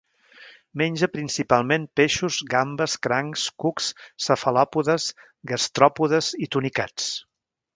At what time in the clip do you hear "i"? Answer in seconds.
6.47-6.53